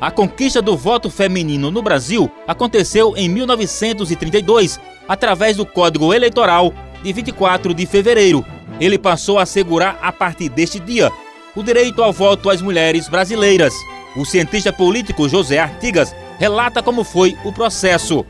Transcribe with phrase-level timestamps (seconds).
[0.00, 4.78] A conquista do voto feminino no Brasil aconteceu em 1932,
[5.08, 6.72] através do Código Eleitoral
[7.02, 8.44] de 24 de fevereiro.
[8.78, 11.10] Ele passou a assegurar, a partir deste dia,
[11.54, 13.74] o direito ao voto às mulheres brasileiras.
[14.14, 18.24] O cientista político José Artigas relata como foi o processo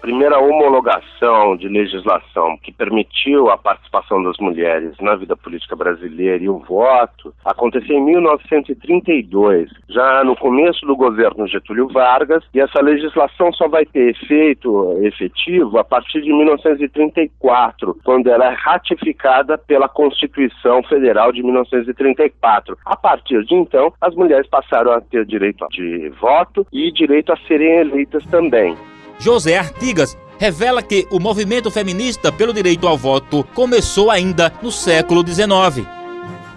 [0.00, 6.48] primeira homologação de legislação que permitiu a participação das mulheres na vida política brasileira e
[6.48, 13.52] o voto aconteceu em 1932, já no começo do governo Getúlio Vargas, e essa legislação
[13.52, 20.82] só vai ter efeito efetivo a partir de 1934, quando ela é ratificada pela Constituição
[20.84, 22.76] Federal de 1934.
[22.84, 27.36] A partir de então, as mulheres passaram a ter direito de voto e direito a
[27.46, 28.76] serem eleitas também.
[29.20, 35.22] José Artigas revela que o movimento feminista pelo direito ao voto começou ainda no século
[35.26, 35.86] XIX.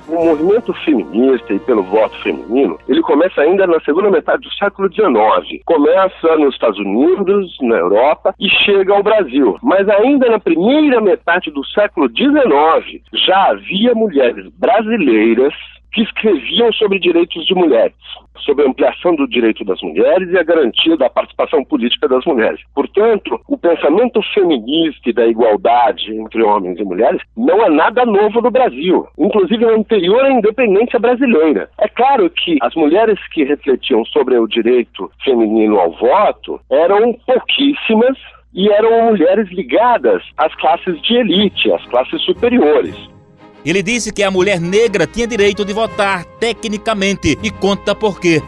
[0.08, 4.90] O movimento feminista e pelo voto feminino, ele começa ainda na segunda metade do século
[4.90, 5.62] XIX.
[5.66, 9.58] Começa nos Estados Unidos, na Europa e chega ao Brasil.
[9.62, 15.54] Mas ainda na primeira metade do século XIX, já havia mulheres brasileiras
[15.94, 17.94] que escreviam sobre direitos de mulheres,
[18.40, 22.60] sobre a ampliação do direito das mulheres e a garantia da participação política das mulheres.
[22.74, 28.42] Portanto, o pensamento feminista e da igualdade entre homens e mulheres não é nada novo
[28.42, 31.70] no Brasil, inclusive é anterior à independência brasileira.
[31.80, 38.18] É claro que as mulheres que refletiam sobre o direito feminino ao voto eram pouquíssimas
[38.54, 43.13] e eram mulheres ligadas às classes de elite, às classes superiores.
[43.66, 48.42] Ele disse que a mulher negra tinha direito de votar tecnicamente e conta por quê.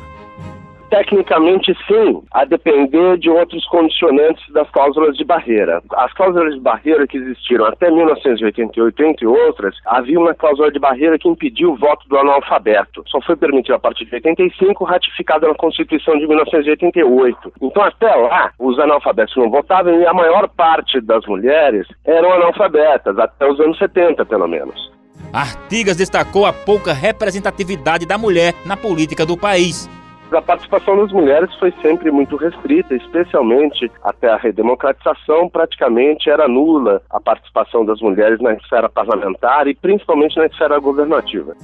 [0.89, 5.81] Tecnicamente, sim, a depender de outros condicionantes das cláusulas de barreira.
[5.93, 11.17] As cláusulas de barreira que existiram até 1988, entre outras, havia uma cláusula de barreira
[11.17, 13.03] que impediu o voto do analfabeto.
[13.07, 17.53] Só foi permitido a partir de 85, ratificada na Constituição de 1988.
[17.61, 23.17] Então, até lá, os analfabetos não votavam e a maior parte das mulheres eram analfabetas,
[23.17, 24.94] até os anos 70, pelo menos.
[25.35, 29.89] Artigas destacou a pouca representatividade da mulher na política do país.
[30.31, 37.01] A participação das mulheres foi sempre muito restrita, especialmente até a redemocratização, praticamente era nula
[37.09, 41.55] a participação das mulheres na esfera parlamentar e principalmente na esfera governativa.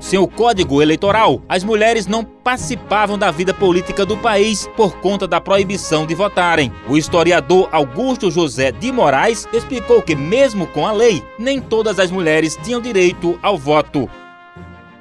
[0.00, 5.26] Sem o Código Eleitoral, as mulheres não participavam da vida política do país por conta
[5.26, 6.72] da proibição de votarem.
[6.88, 12.10] O historiador Augusto José de Moraes explicou que, mesmo com a lei, nem todas as
[12.10, 14.08] mulheres tinham direito ao voto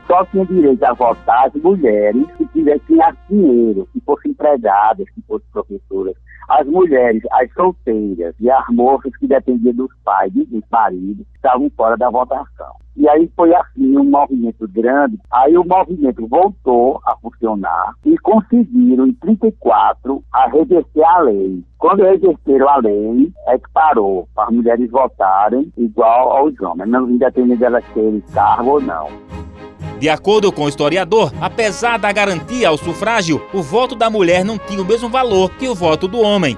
[0.08, 2.98] só tinham direito a votar as mulheres que tivessem
[3.30, 6.16] dinheiro, que fossem empregadas, que fossem professoras.
[6.50, 11.70] As mulheres, as solteiras e as moças que dependiam dos pais e dos maridos estavam
[11.76, 12.74] fora da votação.
[12.96, 15.20] E aí foi assim um movimento grande.
[15.30, 21.64] Aí o movimento voltou a funcionar e conseguiram, em 34, a reverter a lei.
[21.78, 27.10] Quando reverteram a lei, é que parou para as mulheres votarem igual aos homens, não
[27.10, 29.37] independente delas terem cargo ou não.
[30.00, 34.58] De acordo com o historiador, apesar da garantia ao sufrágio, o voto da mulher não
[34.58, 36.56] tinha o mesmo valor que o voto do homem.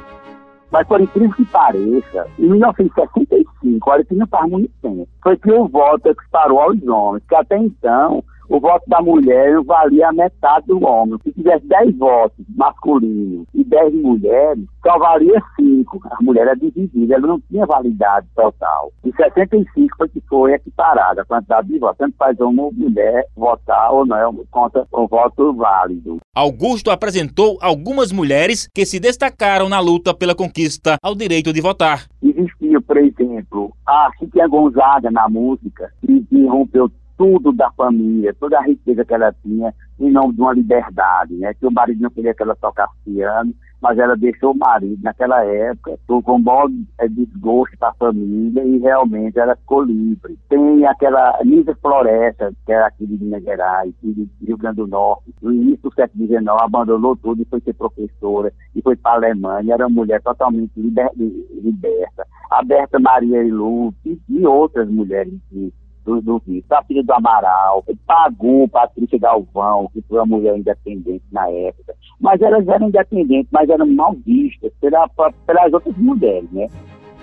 [0.69, 5.51] Mas, por incrível que pareça, em 1965, olha que não faz muito tempo, foi que
[5.51, 10.67] o voto equiparou aos homens, que até então o voto da mulher valia a metade
[10.67, 11.19] do homem.
[11.23, 16.01] Se tivesse 10 votos masculinos e 10 mulheres, só valia 5.
[16.09, 18.91] A mulher era dividida, ela não tinha validade total.
[19.05, 21.97] Em 65 foi que foi equiparada a quantidade de votos.
[21.99, 26.17] Tanto faz uma mulher votar ou não, conta o voto válido.
[26.35, 32.07] Augusto apresentou algumas mulheres que se destacaram na luta pela conquista ao direito de votar.
[32.23, 38.63] Existia, por exemplo, a Chiquinha Gonzaga na música, que rompeu tudo da família, toda a
[38.63, 41.53] riqueza que ela tinha, em nome de uma liberdade, né?
[41.53, 45.43] Que o marido não queria que ela tocasse piano, mas ela deixou o marido naquela
[45.43, 50.39] época, com um maior é, desgosto para a família e realmente ela ficou livre.
[50.47, 55.35] Tem aquela Nisa Floresta, que era aqui de Minas Gerais, de Rio Grande do Norte,
[55.41, 59.15] no início do século XIX, abandonou tudo e foi ser professora e foi para a
[59.15, 62.25] Alemanha, era uma mulher totalmente liber, liberta.
[62.49, 65.73] A Berta Maria Ilu e, e outras mulheres que
[66.09, 71.23] do, do Rio, da filha do Amaral, pagou Patrícia Galvão, que foi uma mulher independente
[71.31, 71.93] na época.
[72.19, 75.07] Mas elas eram independentes, mas eram mal vistas pela,
[75.45, 76.67] pelas outras mulheres, né?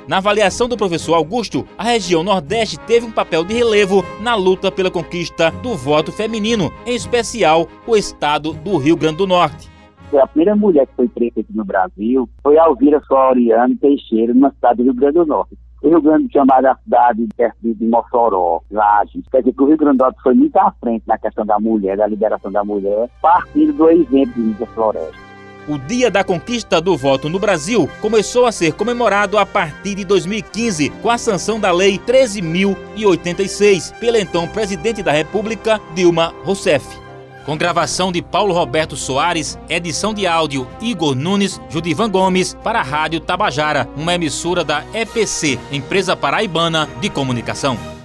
[0.09, 4.71] Na avaliação do professor Augusto, a região Nordeste teve um papel de relevo na luta
[4.71, 9.69] pela conquista do voto feminino, em especial o estado do Rio Grande do Norte.
[10.15, 14.85] A primeira mulher que foi aqui no Brasil foi Alvira Floriano Teixeira, na cidade do
[14.85, 15.57] Rio Grande do Norte
[15.89, 19.25] Rio Grande chamada a cidade perto de Mossoró, Lages.
[19.31, 21.59] Quer dizer que o Rio Grande do Norte foi muito à frente na questão da
[21.59, 25.27] mulher, da liberação da mulher, partindo do exemplo de Índia Floresta.
[25.69, 30.05] O Dia da Conquista do Voto no Brasil começou a ser comemorado a partir de
[30.05, 37.06] 2015, com a sanção da Lei 13.086, pela então presidente da República, Dilma Rousseff.
[37.47, 42.83] Com gravação de Paulo Roberto Soares, edição de áudio Igor Nunes, Judivan Gomes, para a
[42.83, 47.96] Rádio Tabajara, uma emissora da EPC, Empresa Paraibana de Comunicação.